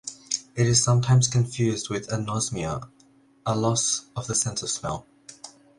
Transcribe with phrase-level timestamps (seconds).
[0.55, 2.89] It is sometimes confused with anosmia-
[3.45, 5.05] a loss of the sense of smell.